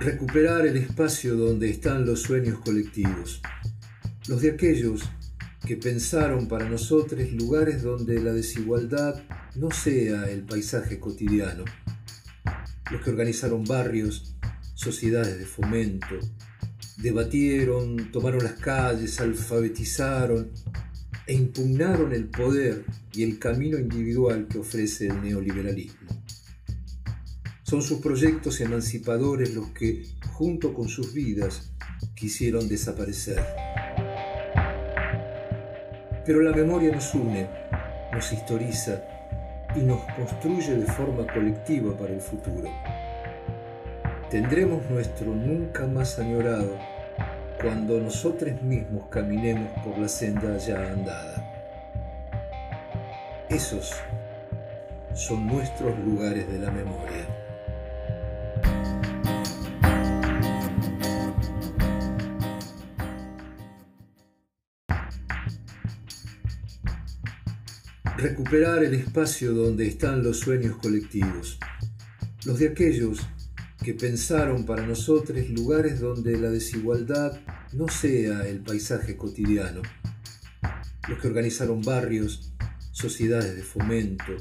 [0.00, 3.40] Recuperar el espacio donde están los sueños colectivos,
[4.26, 5.02] los de aquellos
[5.64, 9.22] que pensaron para nosotros lugares donde la desigualdad
[9.54, 11.64] no sea el paisaje cotidiano,
[12.90, 14.34] los que organizaron barrios,
[14.74, 16.18] sociedades de fomento,
[16.96, 20.50] debatieron, tomaron las calles, alfabetizaron
[21.26, 26.23] e impugnaron el poder y el camino individual que ofrece el neoliberalismo.
[27.64, 30.04] Son sus proyectos emancipadores los que,
[30.34, 31.72] junto con sus vidas,
[32.14, 33.42] quisieron desaparecer.
[36.26, 37.48] Pero la memoria nos une,
[38.12, 39.02] nos historiza
[39.74, 42.68] y nos construye de forma colectiva para el futuro.
[44.30, 46.76] Tendremos nuestro nunca más añorado
[47.62, 51.50] cuando nosotros mismos caminemos por la senda ya andada.
[53.48, 53.94] Esos
[55.14, 57.24] son nuestros lugares de la memoria.
[68.16, 71.58] Recuperar el espacio donde están los sueños colectivos,
[72.44, 73.18] los de aquellos
[73.82, 77.40] que pensaron para nosotros lugares donde la desigualdad
[77.72, 79.82] no sea el paisaje cotidiano,
[81.08, 82.52] los que organizaron barrios,
[82.92, 84.36] sociedades de fomento,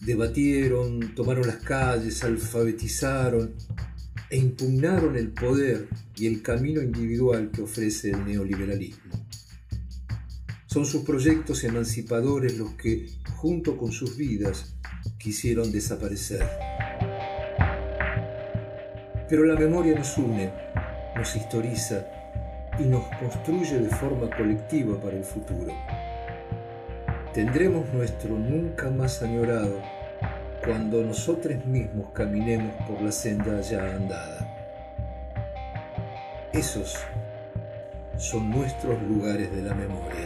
[0.00, 3.54] debatieron, tomaron las calles, alfabetizaron
[4.28, 9.19] e impugnaron el poder y el camino individual que ofrece el neoliberalismo.
[10.72, 14.76] Son sus proyectos emancipadores los que, junto con sus vidas,
[15.18, 16.48] quisieron desaparecer.
[19.28, 20.52] Pero la memoria nos une,
[21.16, 22.06] nos historiza
[22.78, 25.74] y nos construye de forma colectiva para el futuro.
[27.34, 29.82] Tendremos nuestro nunca más añorado
[30.64, 34.46] cuando nosotros mismos caminemos por la senda ya andada.
[36.52, 36.94] Esos
[38.16, 40.19] son nuestros lugares de la memoria.